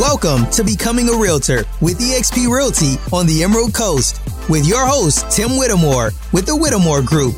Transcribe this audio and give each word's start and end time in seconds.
Welcome 0.00 0.50
to 0.50 0.64
Becoming 0.64 1.08
a 1.08 1.16
Realtor 1.16 1.62
with 1.80 2.00
eXp 2.00 2.48
Realty 2.48 2.96
on 3.12 3.26
the 3.26 3.44
Emerald 3.44 3.74
Coast 3.74 4.20
with 4.50 4.66
your 4.66 4.84
host, 4.84 5.30
Tim 5.30 5.50
Whittemore 5.50 6.10
with 6.32 6.46
the 6.46 6.56
Whittemore 6.56 7.00
Group. 7.00 7.36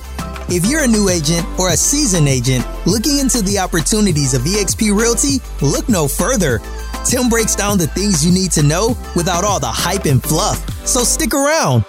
If 0.49 0.65
you're 0.65 0.85
a 0.85 0.87
new 0.87 1.11
agent 1.11 1.47
or 1.59 1.69
a 1.69 1.77
seasoned 1.77 2.29
agent 2.29 2.67
looking 2.87 3.19
into 3.19 3.43
the 3.43 3.59
opportunities 3.59 4.33
of 4.33 4.41
eXp 4.41 4.99
Realty, 4.99 5.43
look 5.61 5.91
no 5.91 6.09
further. 6.09 6.61
Tim 7.05 7.29
breaks 7.29 7.55
down 7.55 7.77
the 7.77 7.89
things 7.89 8.25
you 8.25 8.33
need 8.33 8.53
to 8.53 8.63
know 8.63 8.97
without 9.15 9.45
all 9.45 9.61
the 9.61 9.67
hype 9.67 10.07
and 10.07 10.23
fluff. 10.23 10.59
So 10.87 11.05
stick 11.05 11.35
around. 11.35 11.85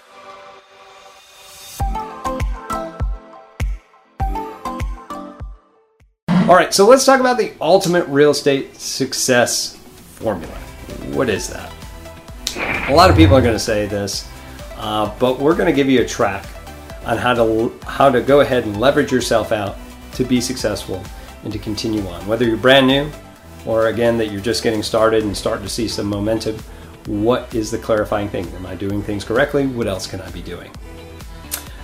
All 6.30 6.56
right, 6.56 6.74
so 6.74 6.86
let's 6.86 7.06
talk 7.06 7.22
about 7.22 7.38
the 7.38 7.54
ultimate 7.62 8.06
real 8.08 8.32
estate 8.32 8.76
success 8.76 9.77
formula. 10.18 10.54
What 11.14 11.30
is 11.30 11.48
that? 11.50 11.72
A 12.90 12.94
lot 12.94 13.10
of 13.10 13.16
people 13.16 13.36
are 13.36 13.42
going 13.42 13.54
to 13.54 13.60
say 13.60 13.86
this, 13.86 14.28
uh, 14.78 15.14
but 15.20 15.40
we're 15.40 15.56
going 15.56 15.68
to 15.68 15.74
give 15.74 15.90
you 15.90 16.02
a 16.02 16.08
track 16.08 16.46
on 17.06 17.18
how 17.18 17.34
to 17.34 17.74
how 17.86 18.10
to 18.10 18.22
go 18.22 18.42
ahead 18.42 18.66
and 18.66 18.80
leverage 18.80 19.12
yourself 19.12 19.52
out 19.52 19.78
to 20.14 20.24
be 20.24 20.42
successful 20.42 21.04
and 21.44 21.54
to 21.54 21.60
continue 21.60 22.06
on. 22.08 22.26
Whether 22.28 22.46
you're 22.46 22.58
brand 22.58 22.88
new 22.88 23.12
or 23.66 23.88
again 23.88 24.18
that 24.18 24.32
you're 24.32 24.42
just 24.42 24.64
getting 24.64 24.82
started 24.82 25.24
and 25.24 25.38
starting 25.38 25.64
to 25.64 25.70
see 25.70 25.88
some 25.88 26.08
momentum, 26.08 26.58
what 27.06 27.54
is 27.54 27.70
the 27.70 27.78
clarifying 27.78 28.28
thing? 28.28 28.48
Am 28.56 28.66
I 28.66 28.76
doing 28.76 29.02
things 29.02 29.24
correctly? 29.24 29.68
What 29.68 29.88
else 29.88 30.08
can 30.08 30.20
I 30.20 30.32
be 30.32 30.42
doing? 30.42 30.72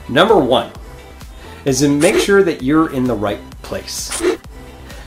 Number 0.09 0.37
one 0.37 0.71
is 1.65 1.79
to 1.79 1.87
make 1.87 2.15
sure 2.15 2.43
that 2.43 2.63
you're 2.63 2.91
in 2.91 3.03
the 3.05 3.15
right 3.15 3.39
place. 3.61 4.21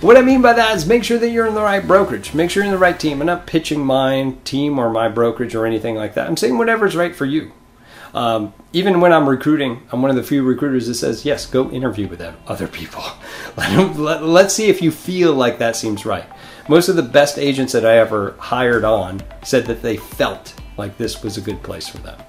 What 0.02 0.18
I 0.18 0.20
mean 0.20 0.42
by 0.42 0.52
that 0.52 0.76
is 0.76 0.84
make 0.84 1.04
sure 1.04 1.18
that 1.18 1.30
you're 1.30 1.46
in 1.46 1.54
the 1.54 1.62
right 1.62 1.84
brokerage. 1.84 2.34
Make 2.34 2.50
sure 2.50 2.62
you're 2.62 2.70
in 2.70 2.78
the 2.78 2.82
right 2.82 3.00
team. 3.00 3.20
I'm 3.20 3.26
not 3.26 3.46
pitching 3.46 3.84
my 3.84 4.34
team 4.44 4.78
or 4.78 4.90
my 4.90 5.08
brokerage 5.08 5.54
or 5.54 5.64
anything 5.64 5.94
like 5.94 6.14
that. 6.14 6.28
I'm 6.28 6.36
saying 6.36 6.58
whatever's 6.58 6.94
right 6.94 7.16
for 7.16 7.24
you. 7.24 7.52
Um, 8.12 8.52
even 8.74 9.00
when 9.00 9.12
I'm 9.12 9.28
recruiting, 9.28 9.82
I'm 9.90 10.02
one 10.02 10.10
of 10.10 10.16
the 10.16 10.22
few 10.22 10.42
recruiters 10.42 10.86
that 10.86 10.94
says, 10.94 11.24
yes, 11.24 11.46
go 11.46 11.70
interview 11.70 12.08
with 12.08 12.20
other 12.46 12.68
people. 12.68 13.04
Let's 13.56 14.54
see 14.54 14.68
if 14.68 14.82
you 14.82 14.90
feel 14.90 15.32
like 15.32 15.58
that 15.58 15.76
seems 15.76 16.04
right. 16.04 16.26
Most 16.68 16.88
of 16.88 16.96
the 16.96 17.02
best 17.02 17.38
agents 17.38 17.72
that 17.72 17.86
I 17.86 17.98
ever 17.98 18.32
hired 18.38 18.84
on 18.84 19.22
said 19.44 19.64
that 19.66 19.80
they 19.80 19.96
felt 19.96 20.54
like 20.76 20.98
this 20.98 21.22
was 21.22 21.38
a 21.38 21.40
good 21.40 21.62
place 21.62 21.88
for 21.88 21.98
them, 21.98 22.20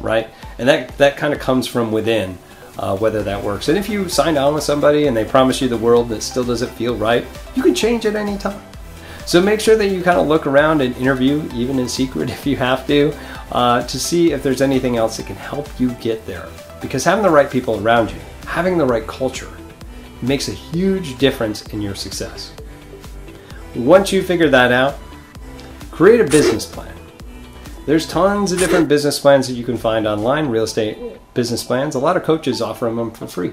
right? 0.00 0.28
And 0.58 0.68
that, 0.68 0.96
that 0.98 1.18
kind 1.18 1.34
of 1.34 1.40
comes 1.40 1.66
from 1.66 1.92
within 1.92 2.38
uh, 2.78 2.96
whether 2.96 3.22
that 3.22 3.42
works. 3.42 3.68
And 3.68 3.78
if 3.78 3.88
you 3.88 4.08
sign 4.08 4.36
on 4.36 4.54
with 4.54 4.64
somebody 4.64 5.06
and 5.06 5.16
they 5.16 5.24
promise 5.24 5.60
you 5.60 5.68
the 5.68 5.76
world 5.76 6.08
that 6.08 6.22
still 6.22 6.44
doesn't 6.44 6.70
feel 6.70 6.96
right, 6.96 7.24
you 7.54 7.62
can 7.62 7.74
change 7.74 8.06
at 8.06 8.16
any 8.16 8.36
time. 8.38 8.60
So 9.26 9.40
make 9.40 9.60
sure 9.60 9.76
that 9.76 9.88
you 9.88 10.02
kind 10.02 10.20
of 10.20 10.26
look 10.26 10.46
around 10.46 10.82
and 10.82 10.94
interview, 10.96 11.48
even 11.54 11.78
in 11.78 11.88
secret 11.88 12.30
if 12.30 12.46
you 12.46 12.56
have 12.56 12.86
to, 12.86 13.16
uh, 13.52 13.86
to 13.86 14.00
see 14.00 14.32
if 14.32 14.42
there's 14.42 14.62
anything 14.62 14.96
else 14.96 15.16
that 15.16 15.26
can 15.26 15.36
help 15.36 15.68
you 15.78 15.92
get 15.94 16.24
there. 16.26 16.48
Because 16.80 17.04
having 17.04 17.22
the 17.22 17.30
right 17.30 17.50
people 17.50 17.82
around 17.82 18.10
you, 18.10 18.18
having 18.46 18.76
the 18.76 18.84
right 18.84 19.06
culture, 19.06 19.50
makes 20.20 20.48
a 20.48 20.52
huge 20.52 21.16
difference 21.18 21.62
in 21.68 21.80
your 21.80 21.94
success. 21.94 22.52
Once 23.74 24.12
you 24.12 24.22
figure 24.22 24.48
that 24.48 24.70
out, 24.70 24.96
create 25.90 26.20
a 26.20 26.24
business 26.24 26.66
plan. 26.66 26.93
There's 27.86 28.06
tons 28.06 28.50
of 28.50 28.58
different 28.58 28.88
business 28.88 29.18
plans 29.18 29.46
that 29.46 29.54
you 29.54 29.64
can 29.64 29.76
find 29.76 30.06
online, 30.06 30.48
real 30.48 30.64
estate 30.64 30.96
business 31.34 31.62
plans. 31.62 31.94
A 31.94 31.98
lot 31.98 32.16
of 32.16 32.22
coaches 32.22 32.62
offer 32.62 32.86
them 32.86 33.10
for 33.10 33.26
free. 33.26 33.52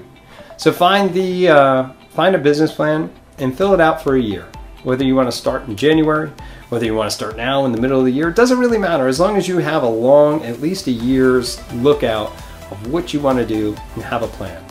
So 0.56 0.72
find 0.72 1.12
the 1.12 1.48
uh, 1.48 1.92
find 2.10 2.34
a 2.34 2.38
business 2.38 2.72
plan 2.72 3.12
and 3.36 3.56
fill 3.56 3.74
it 3.74 3.80
out 3.80 4.02
for 4.02 4.16
a 4.16 4.20
year. 4.20 4.48
Whether 4.84 5.04
you 5.04 5.14
want 5.14 5.30
to 5.30 5.36
start 5.36 5.68
in 5.68 5.76
January, 5.76 6.30
whether 6.70 6.86
you 6.86 6.94
want 6.94 7.10
to 7.10 7.14
start 7.14 7.36
now 7.36 7.66
in 7.66 7.72
the 7.72 7.80
middle 7.80 7.98
of 7.98 8.06
the 8.06 8.10
year, 8.10 8.30
it 8.30 8.36
doesn't 8.36 8.58
really 8.58 8.78
matter 8.78 9.06
as 9.06 9.20
long 9.20 9.36
as 9.36 9.46
you 9.46 9.58
have 9.58 9.82
a 9.82 9.88
long, 9.88 10.42
at 10.44 10.62
least 10.62 10.86
a 10.86 10.90
year's 10.90 11.60
lookout 11.74 12.32
of 12.70 12.90
what 12.90 13.12
you 13.12 13.20
want 13.20 13.38
to 13.38 13.44
do 13.44 13.76
and 13.94 14.02
have 14.02 14.22
a 14.22 14.28
plan. 14.28 14.64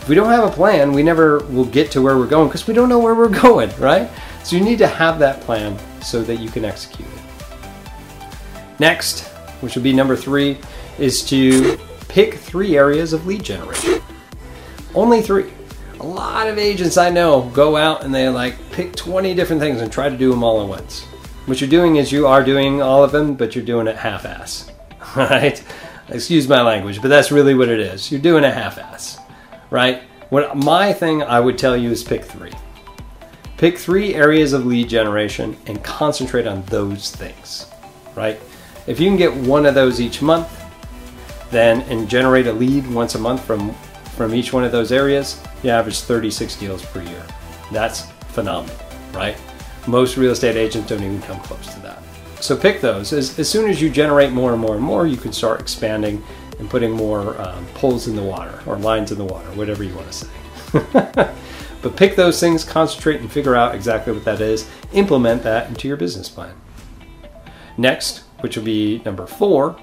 If 0.00 0.08
we 0.08 0.14
don't 0.14 0.30
have 0.30 0.44
a 0.44 0.54
plan, 0.54 0.92
we 0.92 1.02
never 1.02 1.40
will 1.46 1.64
get 1.64 1.90
to 1.90 2.00
where 2.00 2.16
we're 2.16 2.28
going 2.28 2.48
because 2.48 2.68
we 2.68 2.72
don't 2.72 2.88
know 2.88 3.00
where 3.00 3.16
we're 3.16 3.28
going, 3.42 3.70
right? 3.80 4.08
So 4.44 4.54
you 4.54 4.62
need 4.62 4.78
to 4.78 4.86
have 4.86 5.18
that 5.18 5.40
plan 5.40 5.76
so 6.02 6.22
that 6.22 6.36
you 6.36 6.50
can 6.50 6.64
execute 6.64 7.08
it. 7.08 7.27
Next, 8.78 9.26
which 9.60 9.74
would 9.74 9.84
be 9.84 9.92
number 9.92 10.16
three, 10.16 10.58
is 10.98 11.22
to 11.24 11.78
pick 12.08 12.34
three 12.34 12.76
areas 12.76 13.12
of 13.12 13.26
lead 13.26 13.42
generation. 13.42 14.00
Only 14.94 15.22
three. 15.22 15.50
A 16.00 16.06
lot 16.06 16.46
of 16.48 16.58
agents 16.58 16.96
I 16.96 17.10
know 17.10 17.50
go 17.54 17.76
out 17.76 18.04
and 18.04 18.14
they 18.14 18.28
like 18.28 18.54
pick 18.70 18.94
20 18.94 19.34
different 19.34 19.60
things 19.60 19.80
and 19.80 19.92
try 19.92 20.08
to 20.08 20.16
do 20.16 20.30
them 20.30 20.44
all 20.44 20.62
at 20.62 20.68
once. 20.68 21.04
What 21.46 21.60
you're 21.60 21.70
doing 21.70 21.96
is 21.96 22.12
you 22.12 22.26
are 22.26 22.44
doing 22.44 22.80
all 22.82 23.02
of 23.02 23.10
them, 23.10 23.34
but 23.34 23.54
you're 23.54 23.64
doing 23.64 23.86
it 23.86 23.96
half 23.96 24.24
ass. 24.24 24.70
Right? 25.16 25.62
Excuse 26.10 26.46
my 26.46 26.60
language, 26.60 27.00
but 27.00 27.08
that's 27.08 27.32
really 27.32 27.54
what 27.54 27.68
it 27.68 27.80
is. 27.80 28.12
You're 28.12 28.20
doing 28.20 28.44
a 28.44 28.50
half 28.50 28.76
ass. 28.78 29.18
Right? 29.70 30.02
What 30.28 30.56
my 30.56 30.92
thing 30.92 31.22
I 31.22 31.40
would 31.40 31.56
tell 31.56 31.76
you 31.76 31.90
is 31.90 32.04
pick 32.04 32.24
three. 32.24 32.52
Pick 33.56 33.78
three 33.78 34.14
areas 34.14 34.52
of 34.52 34.66
lead 34.66 34.88
generation 34.88 35.56
and 35.66 35.82
concentrate 35.82 36.46
on 36.46 36.62
those 36.64 37.10
things. 37.10 37.66
Right? 38.14 38.38
If 38.88 38.98
you 38.98 39.08
can 39.10 39.18
get 39.18 39.34
one 39.34 39.66
of 39.66 39.74
those 39.74 40.00
each 40.00 40.22
month, 40.22 40.48
then 41.50 41.82
and 41.82 42.08
generate 42.08 42.46
a 42.46 42.52
lead 42.52 42.86
once 42.90 43.14
a 43.14 43.18
month 43.18 43.44
from 43.44 43.74
from 44.16 44.34
each 44.34 44.52
one 44.52 44.64
of 44.64 44.72
those 44.72 44.90
areas, 44.90 45.40
you 45.62 45.70
average 45.70 46.00
36 46.00 46.56
deals 46.56 46.84
per 46.84 47.02
year. 47.02 47.24
That's 47.70 48.10
phenomenal, 48.32 48.74
right? 49.12 49.36
Most 49.86 50.16
real 50.16 50.32
estate 50.32 50.56
agents 50.56 50.88
don't 50.88 51.02
even 51.02 51.22
come 51.22 51.38
close 51.40 51.72
to 51.74 51.80
that. 51.80 52.02
So 52.40 52.56
pick 52.56 52.80
those. 52.80 53.12
As, 53.12 53.38
as 53.38 53.48
soon 53.48 53.70
as 53.70 53.80
you 53.80 53.90
generate 53.90 54.32
more 54.32 54.52
and 54.52 54.60
more 54.60 54.74
and 54.74 54.82
more, 54.82 55.06
you 55.06 55.16
can 55.16 55.32
start 55.32 55.60
expanding 55.60 56.24
and 56.58 56.68
putting 56.68 56.90
more 56.90 57.40
um, 57.40 57.64
poles 57.74 58.08
in 58.08 58.16
the 58.16 58.22
water 58.22 58.60
or 58.66 58.76
lines 58.76 59.12
in 59.12 59.18
the 59.18 59.24
water, 59.24 59.46
whatever 59.52 59.84
you 59.84 59.94
want 59.94 60.10
to 60.10 60.12
say. 60.12 60.28
but 61.82 61.94
pick 61.94 62.16
those 62.16 62.40
things, 62.40 62.64
concentrate, 62.64 63.20
and 63.20 63.30
figure 63.30 63.54
out 63.54 63.74
exactly 63.74 64.12
what 64.12 64.24
that 64.24 64.40
is. 64.40 64.68
Implement 64.94 65.44
that 65.44 65.68
into 65.68 65.86
your 65.86 65.96
business 65.96 66.28
plan. 66.28 66.56
Next, 67.76 68.24
which 68.40 68.56
will 68.56 68.64
be 68.64 69.02
number 69.04 69.26
four, 69.26 69.76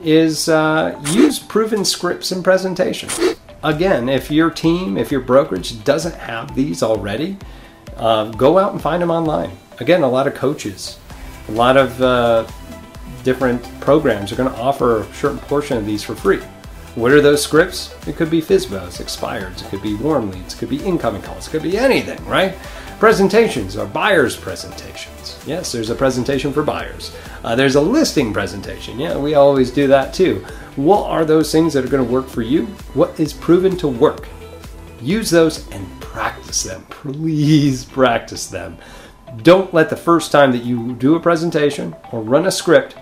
is 0.00 0.48
uh, 0.48 1.00
use 1.10 1.38
proven 1.38 1.84
scripts 1.84 2.32
and 2.32 2.44
presentations. 2.44 3.18
Again, 3.62 4.08
if 4.08 4.30
your 4.30 4.50
team, 4.50 4.98
if 4.98 5.10
your 5.10 5.20
brokerage 5.20 5.82
doesn't 5.84 6.14
have 6.14 6.54
these 6.54 6.82
already, 6.82 7.38
uh, 7.96 8.30
go 8.32 8.58
out 8.58 8.72
and 8.72 8.82
find 8.82 9.02
them 9.02 9.10
online. 9.10 9.56
Again, 9.80 10.02
a 10.02 10.08
lot 10.08 10.26
of 10.26 10.34
coaches, 10.34 10.98
a 11.48 11.52
lot 11.52 11.76
of 11.76 12.00
uh, 12.02 12.46
different 13.22 13.62
programs 13.80 14.30
are 14.30 14.36
going 14.36 14.52
to 14.52 14.60
offer 14.60 15.00
a 15.00 15.14
certain 15.14 15.38
portion 15.38 15.78
of 15.78 15.86
these 15.86 16.02
for 16.02 16.14
free. 16.14 16.40
What 16.94 17.10
are 17.10 17.20
those 17.20 17.42
scripts? 17.42 17.94
It 18.06 18.16
could 18.16 18.30
be 18.30 18.40
FSBOs, 18.40 19.02
expireds, 19.02 19.64
it 19.64 19.68
could 19.68 19.82
be 19.82 19.94
warm 19.96 20.30
leads, 20.30 20.54
it 20.54 20.58
could 20.58 20.68
be 20.68 20.80
incoming 20.84 21.22
calls, 21.22 21.48
it 21.48 21.50
could 21.50 21.62
be 21.62 21.76
anything, 21.76 22.24
right? 22.26 22.54
Presentations 22.98 23.76
are 23.76 23.86
buyers' 23.86 24.36
presentations. 24.36 25.42
Yes, 25.46 25.72
there's 25.72 25.90
a 25.90 25.94
presentation 25.94 26.52
for 26.52 26.62
buyers. 26.62 27.14
Uh, 27.42 27.54
there's 27.54 27.74
a 27.74 27.80
listing 27.80 28.32
presentation. 28.32 28.98
Yeah, 28.98 29.18
we 29.18 29.34
always 29.34 29.70
do 29.70 29.86
that 29.88 30.14
too. 30.14 30.44
What 30.76 31.10
are 31.10 31.24
those 31.24 31.52
things 31.52 31.74
that 31.74 31.84
are 31.84 31.88
going 31.88 32.06
to 32.06 32.12
work 32.12 32.28
for 32.28 32.42
you? 32.42 32.66
What 32.94 33.18
is 33.18 33.32
proven 33.32 33.76
to 33.78 33.88
work? 33.88 34.28
Use 35.00 35.28
those 35.28 35.68
and 35.70 36.00
practice 36.00 36.62
them. 36.62 36.86
Please 36.90 37.84
practice 37.84 38.46
them. 38.46 38.78
Don't 39.42 39.74
let 39.74 39.90
the 39.90 39.96
first 39.96 40.30
time 40.30 40.52
that 40.52 40.62
you 40.62 40.94
do 40.94 41.16
a 41.16 41.20
presentation 41.20 41.94
or 42.12 42.22
run 42.22 42.46
a 42.46 42.50
script 42.50 42.96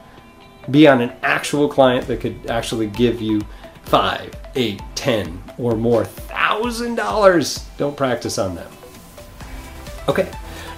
be 0.71 0.89
on 0.89 1.01
an 1.01 1.13
actual 1.23 1.69
client 1.69 2.07
that 2.07 2.21
could 2.21 2.51
actually 2.51 2.87
give 2.87 3.21
you 3.21 3.43
five, 3.85 4.35
eight, 4.55 4.81
ten, 4.95 5.43
or 5.59 5.77
more 5.77 6.05
thousand 6.05 6.95
dollars. 6.95 7.67
Don't 7.77 7.97
practice 7.97 8.39
on 8.39 8.55
them. 8.55 8.71
Okay, 10.08 10.31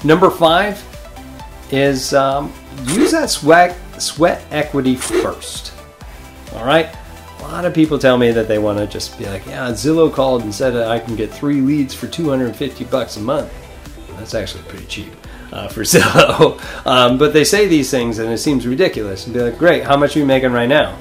number 0.04 0.30
five 0.30 0.82
is 1.70 2.14
um, 2.14 2.52
use 2.86 3.12
that 3.12 3.30
sweat 3.30 3.76
sweat 4.00 4.42
equity 4.50 4.96
first. 4.96 5.72
All 6.54 6.64
right. 6.64 6.94
A 7.38 7.42
lot 7.42 7.64
of 7.64 7.74
people 7.74 7.98
tell 7.98 8.16
me 8.16 8.30
that 8.30 8.48
they 8.48 8.58
want 8.58 8.78
to 8.78 8.86
just 8.86 9.18
be 9.18 9.26
like, 9.26 9.44
yeah, 9.46 9.68
Zillow 9.70 10.12
called 10.12 10.42
and 10.42 10.54
said 10.54 10.74
I 10.76 10.98
can 10.98 11.14
get 11.14 11.30
three 11.30 11.60
leads 11.60 11.92
for 11.92 12.06
250 12.06 12.84
bucks 12.84 13.16
a 13.16 13.20
month. 13.20 13.52
That's 14.16 14.34
actually 14.34 14.62
pretty 14.64 14.86
cheap 14.86 15.12
uh, 15.52 15.68
for 15.68 15.82
Zillow. 15.82 16.58
Um, 16.86 17.18
but 17.18 17.32
they 17.32 17.44
say 17.44 17.68
these 17.68 17.90
things 17.90 18.18
and 18.18 18.32
it 18.32 18.38
seems 18.38 18.66
ridiculous. 18.66 19.26
And 19.26 19.34
be 19.34 19.40
like, 19.40 19.58
great, 19.58 19.84
how 19.84 19.96
much 19.96 20.16
are 20.16 20.20
you 20.20 20.26
making 20.26 20.52
right 20.52 20.68
now? 20.68 20.96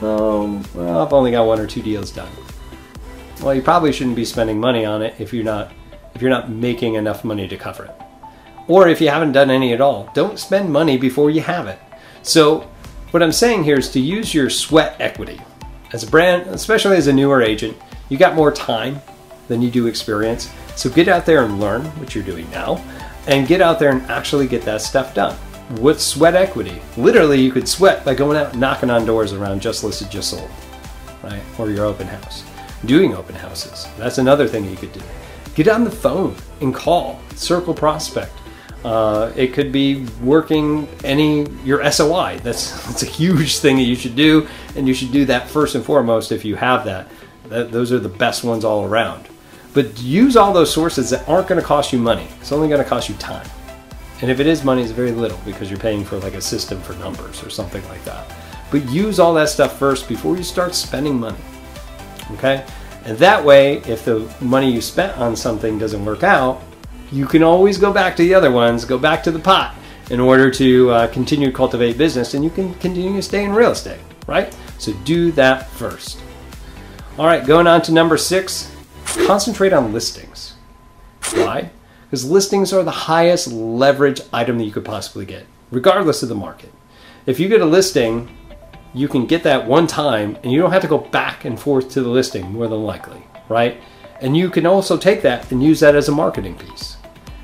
Um, 0.00 0.64
well, 0.74 1.00
I've 1.00 1.12
only 1.12 1.32
got 1.32 1.46
one 1.46 1.60
or 1.60 1.66
two 1.66 1.82
deals 1.82 2.10
done. 2.10 2.30
Well, 3.42 3.54
you 3.54 3.62
probably 3.62 3.92
shouldn't 3.92 4.16
be 4.16 4.24
spending 4.24 4.58
money 4.58 4.84
on 4.84 5.02
it 5.02 5.14
if 5.18 5.32
you're 5.32 5.44
not 5.44 5.72
if 6.14 6.22
you're 6.22 6.30
not 6.30 6.50
making 6.50 6.94
enough 6.94 7.24
money 7.24 7.48
to 7.48 7.56
cover 7.56 7.84
it. 7.86 7.94
Or 8.68 8.88
if 8.88 9.00
you 9.00 9.08
haven't 9.08 9.32
done 9.32 9.50
any 9.50 9.72
at 9.72 9.80
all, 9.80 10.10
don't 10.14 10.38
spend 10.38 10.72
money 10.72 10.96
before 10.96 11.30
you 11.30 11.40
have 11.40 11.66
it. 11.66 11.78
So, 12.22 12.60
what 13.10 13.22
I'm 13.22 13.32
saying 13.32 13.64
here 13.64 13.78
is 13.78 13.90
to 13.90 14.00
use 14.00 14.32
your 14.32 14.48
sweat 14.48 14.96
equity. 15.00 15.40
As 15.92 16.04
a 16.04 16.06
brand, 16.06 16.46
especially 16.46 16.96
as 16.96 17.06
a 17.06 17.12
newer 17.12 17.42
agent, 17.42 17.76
you 18.08 18.16
got 18.16 18.34
more 18.34 18.50
time 18.52 19.00
than 19.48 19.60
you 19.60 19.70
do 19.70 19.86
experience. 19.86 20.50
So 20.76 20.88
get 20.88 21.08
out 21.08 21.26
there 21.26 21.44
and 21.44 21.60
learn 21.60 21.84
what 21.98 22.14
you're 22.14 22.24
doing 22.24 22.50
now 22.50 22.82
and 23.26 23.46
get 23.46 23.60
out 23.60 23.78
there 23.78 23.90
and 23.90 24.02
actually 24.10 24.48
get 24.48 24.62
that 24.62 24.80
stuff 24.80 25.14
done. 25.14 25.36
with 25.80 26.00
sweat 26.00 26.34
equity. 26.34 26.82
Literally, 26.96 27.40
you 27.40 27.50
could 27.50 27.68
sweat 27.68 28.04
by 28.04 28.14
going 28.14 28.36
out 28.36 28.54
knocking 28.54 28.90
on 28.90 29.06
doors 29.06 29.32
around 29.32 29.62
just 29.62 29.84
listed, 29.84 30.10
just 30.10 30.30
sold, 30.30 30.50
right? 31.22 31.42
Or 31.58 31.70
your 31.70 31.86
open 31.86 32.06
house. 32.06 32.44
Doing 32.84 33.14
open 33.14 33.34
houses. 33.34 33.86
That's 33.96 34.18
another 34.18 34.46
thing 34.46 34.68
you 34.68 34.76
could 34.76 34.92
do. 34.92 35.00
Get 35.54 35.68
on 35.68 35.84
the 35.84 35.90
phone 35.90 36.34
and 36.60 36.74
call, 36.74 37.20
circle 37.34 37.74
prospect. 37.74 38.32
Uh, 38.84 39.32
it 39.36 39.52
could 39.52 39.70
be 39.70 40.06
working 40.22 40.88
any 41.04 41.48
your 41.64 41.88
SOI. 41.90 42.40
That's 42.42 42.86
that's 42.86 43.02
a 43.02 43.06
huge 43.06 43.58
thing 43.58 43.76
that 43.76 43.82
you 43.82 43.94
should 43.94 44.16
do, 44.16 44.48
and 44.76 44.88
you 44.88 44.94
should 44.94 45.12
do 45.12 45.24
that 45.26 45.48
first 45.48 45.74
and 45.74 45.84
foremost 45.84 46.32
if 46.32 46.44
you 46.44 46.56
have 46.56 46.84
that. 46.86 47.08
that 47.48 47.70
those 47.70 47.92
are 47.92 47.98
the 47.98 48.08
best 48.08 48.44
ones 48.44 48.64
all 48.64 48.84
around. 48.84 49.28
But 49.74 50.00
use 50.02 50.36
all 50.36 50.52
those 50.52 50.72
sources 50.72 51.10
that 51.10 51.26
aren't 51.28 51.48
going 51.48 51.60
to 51.60 51.66
cost 51.66 51.92
you 51.92 51.98
money. 51.98 52.28
It's 52.40 52.52
only 52.52 52.68
going 52.68 52.82
to 52.82 52.88
cost 52.88 53.08
you 53.08 53.14
time. 53.16 53.48
And 54.20 54.30
if 54.30 54.38
it 54.38 54.46
is 54.46 54.64
money, 54.64 54.82
it's 54.82 54.92
very 54.92 55.12
little 55.12 55.38
because 55.44 55.70
you're 55.70 55.80
paying 55.80 56.04
for 56.04 56.18
like 56.18 56.34
a 56.34 56.40
system 56.40 56.80
for 56.82 56.92
numbers 56.94 57.42
or 57.42 57.50
something 57.50 57.86
like 57.88 58.04
that. 58.04 58.30
But 58.70 58.88
use 58.90 59.18
all 59.18 59.34
that 59.34 59.48
stuff 59.48 59.78
first 59.78 60.08
before 60.08 60.36
you 60.36 60.42
start 60.42 60.74
spending 60.74 61.18
money. 61.18 61.40
Okay? 62.32 62.64
And 63.04 63.18
that 63.18 63.44
way, 63.44 63.78
if 63.78 64.04
the 64.04 64.32
money 64.40 64.70
you 64.70 64.80
spent 64.80 65.16
on 65.18 65.34
something 65.34 65.78
doesn't 65.78 66.04
work 66.04 66.22
out, 66.22 66.62
you 67.10 67.26
can 67.26 67.42
always 67.42 67.78
go 67.78 67.92
back 67.92 68.16
to 68.16 68.22
the 68.22 68.34
other 68.34 68.50
ones, 68.50 68.84
go 68.84 68.98
back 68.98 69.22
to 69.24 69.30
the 69.30 69.38
pot 69.38 69.74
in 70.10 70.20
order 70.20 70.50
to 70.50 70.90
uh, 70.90 71.06
continue 71.08 71.48
to 71.48 71.56
cultivate 71.56 71.98
business 71.98 72.34
and 72.34 72.44
you 72.44 72.50
can 72.50 72.74
continue 72.74 73.14
to 73.14 73.22
stay 73.22 73.44
in 73.44 73.52
real 73.52 73.70
estate, 73.70 74.00
right? 74.26 74.56
So 74.78 74.92
do 75.04 75.32
that 75.32 75.68
first. 75.70 76.20
All 77.18 77.26
right, 77.26 77.44
going 77.44 77.66
on 77.66 77.82
to 77.82 77.92
number 77.92 78.16
six 78.16 78.70
concentrate 79.26 79.72
on 79.72 79.92
listings. 79.92 80.54
Why? 81.34 81.70
Because 82.04 82.30
listings 82.30 82.72
are 82.72 82.82
the 82.82 82.90
highest 82.90 83.48
leverage 83.48 84.20
item 84.32 84.58
that 84.58 84.64
you 84.64 84.72
could 84.72 84.84
possibly 84.84 85.24
get, 85.24 85.46
regardless 85.70 86.22
of 86.22 86.28
the 86.28 86.34
market. 86.34 86.72
If 87.26 87.38
you 87.38 87.48
get 87.48 87.60
a 87.60 87.66
listing, 87.66 88.34
you 88.94 89.08
can 89.08 89.26
get 89.26 89.42
that 89.44 89.66
one 89.66 89.86
time 89.86 90.36
and 90.42 90.52
you 90.52 90.60
don't 90.60 90.72
have 90.72 90.82
to 90.82 90.88
go 90.88 90.98
back 90.98 91.44
and 91.44 91.58
forth 91.58 91.90
to 91.90 92.02
the 92.02 92.08
listing 92.08 92.52
more 92.52 92.68
than 92.68 92.84
likely, 92.84 93.22
right? 93.48 93.80
And 94.20 94.36
you 94.36 94.50
can 94.50 94.66
also 94.66 94.96
take 94.96 95.22
that 95.22 95.50
and 95.50 95.62
use 95.62 95.80
that 95.80 95.94
as 95.94 96.08
a 96.08 96.12
marketing 96.12 96.56
piece. 96.56 96.96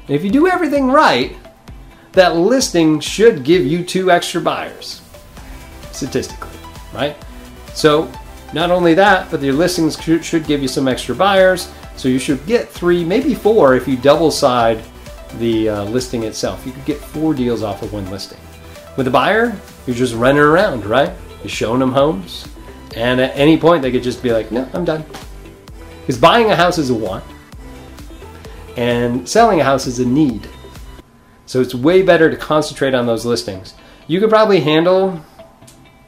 And 0.07 0.17
if 0.17 0.25
you 0.25 0.31
do 0.31 0.47
everything 0.47 0.89
right, 0.89 1.37
that 2.13 2.37
listing 2.37 3.01
should 3.01 3.45
give 3.45 3.67
you 3.67 3.85
two 3.85 4.11
extra 4.11 4.41
buyers, 4.41 5.03
statistically, 5.93 6.57
right? 6.95 7.17
So, 7.75 8.11
not 8.55 8.71
only 8.71 8.95
that, 8.95 9.31
but 9.31 9.43
your 9.43 9.53
listings 9.55 10.01
should 10.01 10.47
give 10.47 10.63
you 10.63 10.69
some 10.69 10.89
extra 10.89 11.15
buyers. 11.15 11.71
So, 11.97 12.09
you 12.09 12.19
should 12.19 12.45
get 12.47 12.69
three, 12.69 13.05
maybe 13.05 13.35
four 13.35 13.75
if 13.75 13.87
you 13.87 13.97
double 13.97 14.31
side 14.31 14.83
the 15.35 15.69
uh, 15.69 15.85
listing 15.85 16.23
itself. 16.23 16.65
You 16.65 16.73
could 16.73 16.85
get 16.87 16.99
four 16.99 17.35
deals 17.35 17.63
off 17.63 17.83
of 17.83 17.93
one 17.93 18.11
listing. 18.11 18.39
With 18.97 19.07
a 19.07 19.11
buyer, 19.11 19.57
you're 19.87 19.97
just 19.97 20.15
running 20.15 20.41
around, 20.43 20.85
right? 20.87 21.13
Showing 21.47 21.81
them 21.81 21.93
homes. 21.93 22.47
And 22.97 23.21
at 23.21 23.37
any 23.37 23.59
point, 23.59 23.83
they 23.83 23.93
could 23.93 24.03
just 24.03 24.23
be 24.23 24.33
like, 24.33 24.51
no, 24.51 24.69
I'm 24.73 24.85
done. 24.85 25.05
Because 26.01 26.19
buying 26.19 26.51
a 26.51 26.57
house 26.57 26.79
is 26.79 26.91
a 26.91 26.95
want, 26.95 27.25
and 28.77 29.29
selling 29.29 29.61
a 29.61 29.65
house 29.65 29.87
is 29.87 29.99
a 29.99 30.07
need. 30.07 30.49
So 31.47 31.61
it's 31.61 31.75
way 31.75 32.03
better 32.03 32.31
to 32.31 32.37
concentrate 32.37 32.95
on 32.95 33.07
those 33.07 33.25
listings. 33.25 33.75
You 34.07 34.21
could 34.21 34.31
probably 34.31 34.61
handle 34.61 35.23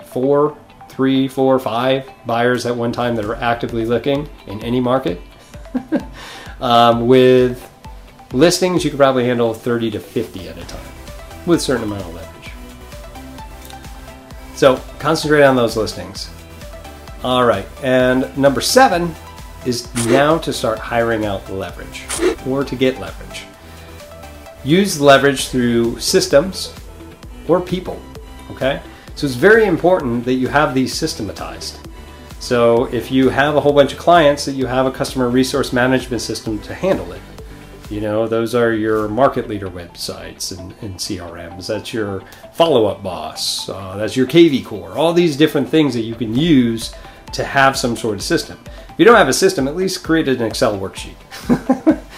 four, 0.06 0.56
three, 0.88 1.28
four, 1.28 1.58
five 1.58 2.10
buyers 2.26 2.66
at 2.66 2.74
one 2.74 2.92
time 2.92 3.14
that 3.16 3.24
are 3.24 3.36
actively 3.36 3.84
looking 3.84 4.28
in 4.46 4.62
any 4.62 4.80
market. 4.80 5.20
um, 6.60 7.06
with 7.06 7.70
listings, 8.32 8.84
you 8.84 8.90
could 8.90 8.98
probably 8.98 9.24
handle 9.24 9.54
30 9.54 9.92
to 9.92 10.00
50 10.00 10.48
at 10.48 10.58
a 10.58 10.64
time 10.64 10.92
with 11.46 11.60
a 11.60 11.62
certain 11.62 11.84
amount 11.84 12.02
of 12.02 12.14
leverage. 12.14 12.29
So 14.60 14.76
concentrate 14.98 15.42
on 15.42 15.56
those 15.56 15.74
listings. 15.74 16.28
All 17.24 17.46
right, 17.46 17.66
and 17.82 18.36
number 18.36 18.60
seven 18.60 19.14
is 19.64 19.88
now 20.04 20.36
to 20.36 20.52
start 20.52 20.78
hiring 20.78 21.24
out 21.24 21.50
leverage 21.50 22.04
or 22.46 22.62
to 22.62 22.76
get 22.76 23.00
leverage. 23.00 23.44
Use 24.62 25.00
leverage 25.00 25.48
through 25.48 25.98
systems 25.98 26.74
or 27.48 27.58
people, 27.58 27.98
okay? 28.50 28.82
So 29.14 29.26
it's 29.26 29.34
very 29.34 29.64
important 29.64 30.26
that 30.26 30.34
you 30.34 30.48
have 30.48 30.74
these 30.74 30.92
systematized. 30.92 31.78
So 32.38 32.84
if 32.92 33.10
you 33.10 33.30
have 33.30 33.56
a 33.56 33.60
whole 33.62 33.72
bunch 33.72 33.94
of 33.94 33.98
clients, 33.98 34.44
that 34.44 34.52
you 34.52 34.66
have 34.66 34.84
a 34.84 34.92
customer 34.92 35.30
resource 35.30 35.72
management 35.72 36.20
system 36.20 36.58
to 36.58 36.74
handle 36.74 37.12
it. 37.12 37.22
You 37.90 38.00
know, 38.00 38.28
those 38.28 38.54
are 38.54 38.72
your 38.72 39.08
market 39.08 39.48
leader 39.48 39.68
websites 39.68 40.56
and, 40.56 40.72
and 40.80 40.96
CRMs. 40.96 41.66
That's 41.66 41.92
your 41.92 42.22
follow 42.52 42.86
up 42.86 43.02
boss. 43.02 43.68
Uh, 43.68 43.96
that's 43.96 44.16
your 44.16 44.28
kvCORE. 44.28 44.94
All 44.94 45.12
these 45.12 45.36
different 45.36 45.68
things 45.68 45.94
that 45.94 46.02
you 46.02 46.14
can 46.14 46.32
use 46.32 46.94
to 47.32 47.42
have 47.42 47.76
some 47.76 47.96
sort 47.96 48.14
of 48.14 48.22
system. 48.22 48.60
If 48.90 48.94
you 48.96 49.04
don't 49.04 49.16
have 49.16 49.28
a 49.28 49.32
system, 49.32 49.66
at 49.66 49.74
least 49.74 50.04
create 50.04 50.28
an 50.28 50.40
Excel 50.40 50.78
worksheet, 50.78 51.16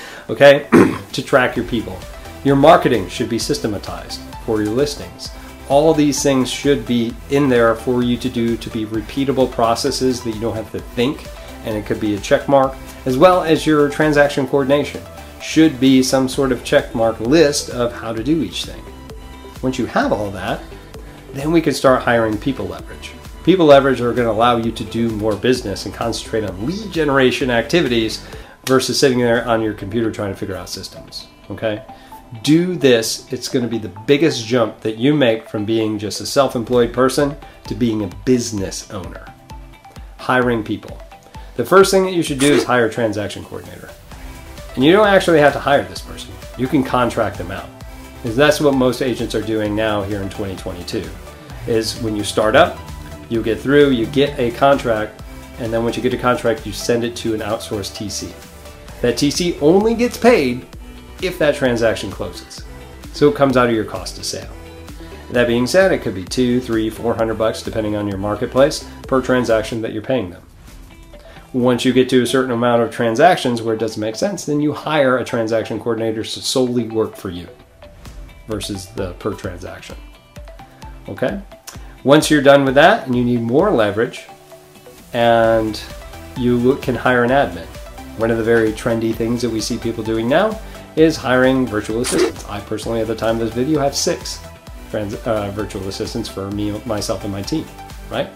okay, 0.28 0.68
to 1.12 1.22
track 1.22 1.56
your 1.56 1.64
people. 1.64 1.98
Your 2.44 2.56
marketing 2.56 3.08
should 3.08 3.30
be 3.30 3.38
systematized 3.38 4.20
for 4.44 4.62
your 4.62 4.72
listings. 4.72 5.30
All 5.70 5.94
these 5.94 6.22
things 6.22 6.50
should 6.50 6.86
be 6.86 7.14
in 7.30 7.48
there 7.48 7.74
for 7.74 8.02
you 8.02 8.18
to 8.18 8.28
do 8.28 8.58
to 8.58 8.70
be 8.70 8.84
repeatable 8.84 9.50
processes 9.50 10.22
that 10.22 10.34
you 10.34 10.40
don't 10.40 10.56
have 10.56 10.70
to 10.72 10.80
think, 10.80 11.26
and 11.64 11.74
it 11.74 11.86
could 11.86 12.00
be 12.00 12.14
a 12.14 12.20
check 12.20 12.46
mark, 12.46 12.74
as 13.06 13.16
well 13.16 13.42
as 13.42 13.64
your 13.66 13.88
transaction 13.88 14.46
coordination 14.46 15.02
should 15.42 15.80
be 15.80 16.02
some 16.02 16.28
sort 16.28 16.52
of 16.52 16.64
check 16.64 16.94
mark 16.94 17.18
list 17.20 17.68
of 17.70 17.92
how 17.92 18.12
to 18.12 18.22
do 18.22 18.42
each 18.42 18.64
thing. 18.64 18.82
Once 19.60 19.78
you 19.78 19.86
have 19.86 20.12
all 20.12 20.30
that, 20.30 20.60
then 21.32 21.50
we 21.50 21.60
can 21.60 21.74
start 21.74 22.02
hiring 22.02 22.38
people 22.38 22.66
leverage. 22.66 23.12
People 23.44 23.66
leverage 23.66 24.00
are 24.00 24.12
going 24.12 24.26
to 24.26 24.32
allow 24.32 24.56
you 24.56 24.70
to 24.70 24.84
do 24.84 25.10
more 25.10 25.34
business 25.34 25.84
and 25.84 25.94
concentrate 25.94 26.44
on 26.44 26.64
lead 26.64 26.92
generation 26.92 27.50
activities 27.50 28.24
versus 28.66 28.98
sitting 28.98 29.18
there 29.18 29.46
on 29.48 29.60
your 29.60 29.74
computer 29.74 30.12
trying 30.12 30.32
to 30.32 30.38
figure 30.38 30.54
out 30.54 30.68
systems. 30.68 31.26
Okay? 31.50 31.82
Do 32.42 32.76
this, 32.76 33.30
it's 33.32 33.48
going 33.48 33.64
to 33.64 33.70
be 33.70 33.78
the 33.78 33.92
biggest 34.06 34.46
jump 34.46 34.80
that 34.80 34.96
you 34.96 35.12
make 35.12 35.48
from 35.48 35.64
being 35.64 35.98
just 35.98 36.20
a 36.20 36.26
self 36.26 36.54
employed 36.54 36.92
person 36.92 37.36
to 37.64 37.74
being 37.74 38.04
a 38.04 38.10
business 38.24 38.90
owner. 38.90 39.26
Hiring 40.18 40.62
people. 40.62 41.02
The 41.56 41.64
first 41.64 41.90
thing 41.90 42.04
that 42.04 42.12
you 42.12 42.22
should 42.22 42.38
do 42.38 42.52
is 42.52 42.64
hire 42.64 42.86
a 42.86 42.90
transaction 42.90 43.44
coordinator. 43.44 43.90
And 44.74 44.84
you 44.84 44.92
don't 44.92 45.06
actually 45.06 45.40
have 45.40 45.52
to 45.52 45.58
hire 45.58 45.84
this 45.84 46.00
person, 46.00 46.32
you 46.56 46.66
can 46.66 46.82
contract 46.82 47.38
them 47.38 47.50
out. 47.50 47.68
Because 48.22 48.36
that's 48.36 48.60
what 48.60 48.74
most 48.74 49.02
agents 49.02 49.34
are 49.34 49.42
doing 49.42 49.74
now 49.74 50.02
here 50.02 50.22
in 50.22 50.28
2022. 50.28 51.08
Is 51.66 52.00
when 52.00 52.16
you 52.16 52.24
start 52.24 52.54
up, 52.54 52.78
you 53.28 53.42
get 53.42 53.58
through, 53.58 53.90
you 53.90 54.06
get 54.06 54.38
a 54.38 54.50
contract, 54.52 55.22
and 55.58 55.72
then 55.72 55.82
once 55.82 55.96
you 55.96 56.02
get 56.02 56.14
a 56.14 56.18
contract, 56.18 56.66
you 56.66 56.72
send 56.72 57.04
it 57.04 57.16
to 57.16 57.34
an 57.34 57.40
outsourced 57.40 57.96
TC. 57.96 58.32
That 59.00 59.16
TC 59.16 59.60
only 59.60 59.94
gets 59.94 60.16
paid 60.16 60.66
if 61.20 61.38
that 61.38 61.54
transaction 61.54 62.10
closes. 62.10 62.64
So 63.12 63.28
it 63.28 63.36
comes 63.36 63.56
out 63.56 63.68
of 63.68 63.74
your 63.74 63.84
cost 63.84 64.18
of 64.18 64.24
sale. 64.24 64.52
That 65.30 65.46
being 65.46 65.66
said, 65.66 65.92
it 65.92 66.02
could 66.02 66.14
be 66.14 66.24
two, 66.24 66.60
three, 66.60 66.90
four 66.90 67.14
hundred 67.14 67.38
bucks, 67.38 67.62
depending 67.62 67.96
on 67.96 68.06
your 68.06 68.18
marketplace, 68.18 68.88
per 69.08 69.22
transaction 69.22 69.80
that 69.82 69.92
you're 69.92 70.02
paying 70.02 70.30
them. 70.30 70.42
Once 71.52 71.84
you 71.84 71.92
get 71.92 72.08
to 72.08 72.22
a 72.22 72.26
certain 72.26 72.50
amount 72.50 72.82
of 72.82 72.90
transactions 72.90 73.60
where 73.60 73.74
it 73.74 73.78
doesn't 73.78 74.00
make 74.00 74.16
sense, 74.16 74.46
then 74.46 74.60
you 74.60 74.72
hire 74.72 75.18
a 75.18 75.24
transaction 75.24 75.78
coordinator 75.78 76.22
to 76.22 76.40
solely 76.40 76.88
work 76.88 77.14
for 77.14 77.28
you 77.28 77.46
versus 78.48 78.86
the 78.88 79.12
per 79.14 79.34
transaction. 79.34 79.96
Okay? 81.08 81.40
Once 82.04 82.30
you're 82.30 82.42
done 82.42 82.64
with 82.64 82.74
that 82.74 83.06
and 83.06 83.14
you 83.14 83.22
need 83.22 83.40
more 83.40 83.70
leverage, 83.70 84.24
and 85.12 85.82
you 86.36 86.76
can 86.76 86.94
hire 86.94 87.24
an 87.24 87.30
admin. 87.30 87.66
One 88.18 88.30
of 88.30 88.38
the 88.38 88.44
very 88.44 88.72
trendy 88.72 89.14
things 89.14 89.42
that 89.42 89.50
we 89.50 89.60
see 89.60 89.78
people 89.78 90.02
doing 90.02 90.28
now 90.28 90.58
is 90.96 91.16
hiring 91.16 91.66
virtual 91.66 92.00
assistants. 92.00 92.44
I 92.46 92.60
personally, 92.60 93.00
at 93.00 93.06
the 93.06 93.14
time 93.14 93.36
of 93.36 93.40
this 93.40 93.54
video, 93.54 93.78
have 93.78 93.94
six 93.94 94.40
trans, 94.90 95.14
uh, 95.26 95.50
virtual 95.50 95.86
assistants 95.88 96.28
for 96.28 96.50
me, 96.50 96.78
myself, 96.84 97.24
and 97.24 97.32
my 97.32 97.42
team, 97.42 97.66
right? 98.10 98.30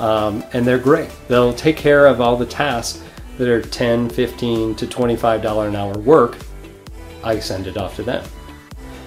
Um, 0.00 0.44
and 0.52 0.66
they're 0.66 0.78
great. 0.78 1.10
They'll 1.28 1.54
take 1.54 1.76
care 1.76 2.06
of 2.06 2.20
all 2.20 2.36
the 2.36 2.46
tasks 2.46 3.02
that 3.38 3.48
are 3.48 3.62
10, 3.62 4.10
15 4.10 4.74
to 4.76 4.86
$25 4.86 5.68
an 5.68 5.76
hour 5.76 5.98
work. 5.98 6.38
I 7.22 7.38
send 7.38 7.66
it 7.66 7.76
off 7.76 7.96
to 7.96 8.02
them 8.02 8.24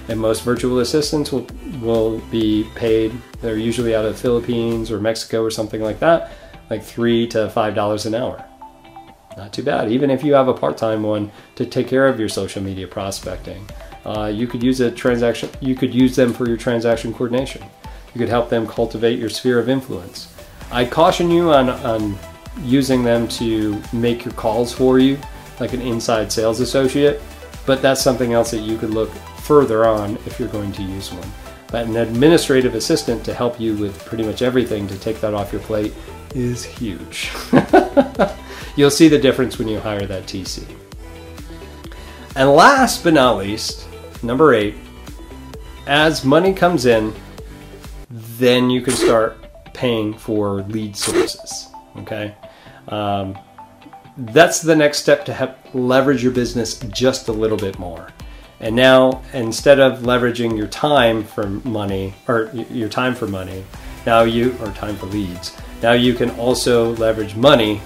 and 0.07 0.19
most 0.19 0.43
virtual 0.43 0.79
assistants 0.79 1.31
will 1.31 1.48
will 1.81 2.19
be 2.31 2.67
paid. 2.75 3.13
They're 3.41 3.57
usually 3.57 3.96
out 3.96 4.05
of 4.05 4.13
the 4.13 4.19
Philippines 4.19 4.91
or 4.91 5.00
Mexico 5.00 5.43
or 5.43 5.51
something 5.51 5.81
like 5.81 6.00
that, 6.00 6.31
like 6.69 6.84
three 6.84 7.27
to 7.27 7.50
five 7.50 7.75
dollars 7.75 8.05
an 8.05 8.15
hour. 8.15 8.43
Not 9.36 9.53
too 9.53 9.63
bad. 9.63 9.91
Even 9.91 10.10
if 10.10 10.24
you 10.24 10.34
have 10.34 10.48
a 10.48 10.53
part-time 10.53 11.03
one 11.03 11.31
to 11.55 11.65
take 11.65 11.88
care 11.88 12.07
of 12.07 12.19
your 12.19 12.29
social 12.29 12.63
media 12.63 12.88
prospecting, 12.88 13.69
uh, 14.03 14.31
you 14.34 14.48
could 14.48 14.63
use 14.63 14.79
a 14.79 14.89
transaction. 14.89 15.50
You 15.60 15.75
could 15.75 15.93
use 15.93 16.15
them 16.15 16.34
for 16.34 16.48
your 16.48 16.57
transaction 16.57 17.13
coordination. 17.13 17.63
You 18.15 18.19
could 18.19 18.29
help 18.29 18.50
them 18.50 18.65
cultivate 18.65 19.19
your 19.19 19.29
sphere 19.29 19.60
of 19.60 19.69
influence. 19.69 20.34
I 20.71 20.86
caution 20.86 21.31
you 21.31 21.51
on 21.51 21.69
on 21.69 22.17
using 22.63 23.03
them 23.03 23.27
to 23.27 23.81
make 23.93 24.25
your 24.25 24.33
calls 24.33 24.74
for 24.74 25.00
you, 25.00 25.17
like 25.59 25.74
an 25.74 25.81
inside 25.81 26.31
sales 26.31 26.59
associate. 26.59 27.21
But 27.65 27.81
that's 27.81 28.01
something 28.01 28.33
else 28.33 28.51
that 28.51 28.59
you 28.59 28.77
could 28.77 28.91
look 28.91 29.12
further 29.41 29.86
on 29.86 30.15
if 30.25 30.39
you're 30.39 30.50
going 30.50 30.71
to 30.74 30.83
use 30.83 31.12
one. 31.12 31.29
But 31.69 31.86
an 31.86 31.97
administrative 31.97 32.75
assistant 32.75 33.25
to 33.25 33.33
help 33.33 33.59
you 33.59 33.75
with 33.75 34.03
pretty 34.05 34.24
much 34.24 34.41
everything 34.41 34.88
to 34.88 34.97
take 34.97 35.19
that 35.19 35.33
off 35.33 35.51
your 35.51 35.62
plate 35.62 35.93
is 36.33 36.63
huge. 36.63 37.29
You'll 38.77 38.91
see 38.91 39.07
the 39.09 39.19
difference 39.19 39.57
when 39.57 39.67
you 39.67 39.79
hire 39.79 40.05
that 40.05 40.24
TC. 40.24 40.65
And 42.36 42.50
last 42.51 43.03
but 43.03 43.13
not 43.13 43.38
least, 43.38 43.88
number 44.24 44.53
eight, 44.53 44.75
as 45.88 46.24
money 46.24 46.53
comes 46.53 46.86
in, 46.86 47.13
then 48.09 48.69
you 48.69 48.81
can 48.81 48.93
start 48.93 49.46
paying 49.77 50.13
for 50.13 50.63
lead 50.63 50.98
sources. 50.98 51.69
Okay. 51.98 52.36
Um, 52.89 53.38
that's 54.17 54.62
the 54.62 54.75
next 54.75 54.98
step 54.98 55.24
to 55.25 55.34
help 55.34 55.55
leverage 55.74 56.24
your 56.24 56.31
business 56.31 56.79
just 56.89 57.27
a 57.27 57.31
little 57.31 57.57
bit 57.57 57.77
more. 57.77 58.10
And 58.60 58.75
now, 58.75 59.22
instead 59.34 59.79
of 59.79 60.00
leveraging 60.00 60.57
your 60.57 60.67
time 60.67 61.24
for 61.24 61.46
money 61.48 62.15
or 62.27 62.50
your 62.53 62.89
time 62.89 63.13
for 63.13 63.27
money, 63.27 63.63
now 64.07 64.24
you 64.24 64.57
or 64.62 64.72
time 64.72 64.96
for 64.96 65.05
leads, 65.05 65.55
now 65.84 65.91
you 65.91 66.15
can 66.15 66.31
also 66.31 66.96
leverage 66.96 67.36
money 67.36 67.79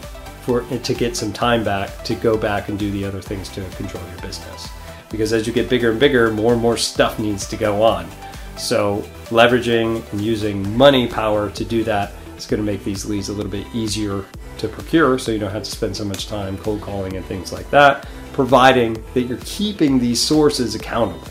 for 0.43 0.61
to 0.61 0.93
get 0.93 1.17
some 1.17 1.33
time 1.33 1.63
back 1.63 2.03
to 2.05 2.15
go 2.15 2.37
back 2.37 2.69
and 2.69 2.79
do 2.79 2.89
the 2.91 3.03
other 3.03 3.21
things 3.21 3.49
to 3.49 3.63
control 3.71 4.03
your 4.09 4.21
business. 4.21 4.69
Because 5.09 5.33
as 5.33 5.45
you 5.45 5.51
get 5.51 5.69
bigger 5.69 5.91
and 5.91 5.99
bigger, 5.99 6.31
more 6.31 6.53
and 6.53 6.61
more 6.61 6.77
stuff 6.77 7.19
needs 7.19 7.45
to 7.49 7.57
go 7.57 7.83
on. 7.83 8.09
So 8.57 9.03
leveraging 9.29 10.11
and 10.11 10.21
using 10.21 10.77
money 10.77 11.07
power 11.07 11.49
to 11.51 11.65
do 11.65 11.83
that 11.85 12.11
is 12.37 12.45
going 12.45 12.59
to 12.59 12.65
make 12.65 12.83
these 12.83 13.05
leads 13.05 13.29
a 13.29 13.33
little 13.33 13.51
bit 13.51 13.65
easier 13.73 14.25
to 14.57 14.67
procure 14.67 15.17
so 15.17 15.31
you 15.31 15.39
don't 15.39 15.51
have 15.51 15.63
to 15.63 15.71
spend 15.71 15.95
so 15.95 16.05
much 16.05 16.27
time 16.27 16.57
cold 16.57 16.81
calling 16.81 17.15
and 17.15 17.25
things 17.25 17.51
like 17.51 17.69
that, 17.71 18.07
providing 18.33 19.03
that 19.13 19.21
you're 19.21 19.39
keeping 19.43 19.99
these 19.99 20.21
sources 20.21 20.75
accountable. 20.75 21.27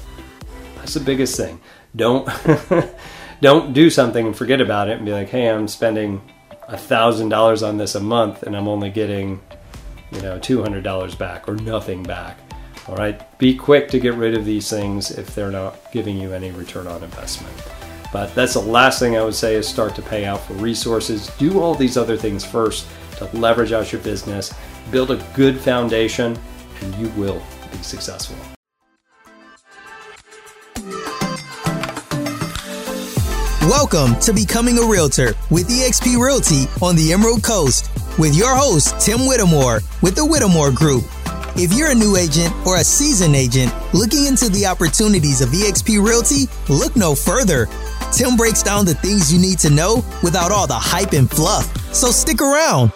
That's 0.76 0.94
the 0.94 1.00
biggest 1.00 1.36
thing. 1.36 1.60
Don't 1.94 2.28
don't 3.40 3.72
do 3.72 3.90
something 3.90 4.26
and 4.26 4.36
forget 4.36 4.60
about 4.60 4.88
it 4.88 4.96
and 4.96 5.06
be 5.06 5.12
like, 5.12 5.28
hey, 5.28 5.48
I'm 5.48 5.68
spending 5.68 6.20
a 6.68 6.76
thousand 6.76 7.28
dollars 7.28 7.62
on 7.62 7.76
this 7.76 7.94
a 7.94 8.00
month 8.00 8.42
and 8.42 8.56
I'm 8.56 8.68
only 8.68 8.90
getting, 8.90 9.40
you 10.12 10.22
know, 10.22 10.38
two 10.38 10.62
hundred 10.62 10.84
dollars 10.84 11.14
back 11.14 11.48
or 11.48 11.56
nothing 11.56 12.02
back. 12.02 12.38
All 12.90 12.96
right, 12.96 13.38
be 13.38 13.54
quick 13.54 13.88
to 13.90 14.00
get 14.00 14.14
rid 14.14 14.36
of 14.36 14.44
these 14.44 14.68
things 14.68 15.12
if 15.12 15.32
they're 15.32 15.52
not 15.52 15.92
giving 15.92 16.16
you 16.16 16.32
any 16.32 16.50
return 16.50 16.88
on 16.88 17.04
investment. 17.04 17.54
But 18.12 18.34
that's 18.34 18.54
the 18.54 18.60
last 18.62 18.98
thing 18.98 19.16
I 19.16 19.22
would 19.22 19.36
say 19.36 19.54
is 19.54 19.68
start 19.68 19.94
to 19.94 20.02
pay 20.02 20.24
out 20.24 20.40
for 20.40 20.54
resources. 20.54 21.28
Do 21.38 21.60
all 21.60 21.76
these 21.76 21.96
other 21.96 22.16
things 22.16 22.44
first 22.44 22.88
to 23.18 23.26
leverage 23.26 23.70
out 23.70 23.92
your 23.92 24.00
business, 24.00 24.52
build 24.90 25.12
a 25.12 25.24
good 25.36 25.60
foundation, 25.60 26.36
and 26.80 26.94
you 26.96 27.06
will 27.10 27.40
be 27.70 27.78
successful. 27.78 28.36
Welcome 33.68 34.18
to 34.22 34.32
Becoming 34.32 34.78
a 34.78 34.84
Realtor 34.84 35.34
with 35.48 35.68
eXp 35.68 36.18
Realty 36.18 36.64
on 36.82 36.96
the 36.96 37.12
Emerald 37.12 37.44
Coast 37.44 37.88
with 38.18 38.34
your 38.34 38.56
host, 38.56 38.98
Tim 39.00 39.20
Whittemore 39.20 39.78
with 40.02 40.16
the 40.16 40.26
Whittemore 40.26 40.72
Group. 40.72 41.04
If 41.56 41.74
you're 41.74 41.90
a 41.90 41.94
new 41.94 42.16
agent 42.16 42.54
or 42.66 42.76
a 42.76 42.84
seasoned 42.84 43.34
agent 43.34 43.72
looking 43.92 44.26
into 44.26 44.48
the 44.48 44.66
opportunities 44.66 45.40
of 45.40 45.50
eXp 45.50 46.02
Realty, 46.04 46.48
look 46.68 46.96
no 46.96 47.14
further. 47.14 47.66
Tim 48.12 48.36
breaks 48.36 48.62
down 48.62 48.84
the 48.84 48.94
things 48.94 49.32
you 49.32 49.40
need 49.40 49.58
to 49.60 49.70
know 49.70 50.04
without 50.22 50.52
all 50.52 50.66
the 50.66 50.74
hype 50.74 51.12
and 51.12 51.28
fluff. 51.28 51.66
So 51.94 52.10
stick 52.10 52.40
around. 52.40 52.92